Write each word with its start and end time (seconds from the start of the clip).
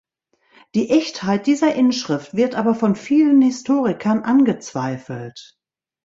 Die 0.73 0.89
Echtheit 0.89 1.45
dieser 1.45 1.75
Inschrift 1.75 2.33
wird 2.35 2.55
aber 2.55 2.73
von 2.73 2.95
vielen 2.95 3.39
Historikern 3.39 4.23
angezweifelt. 4.23 5.59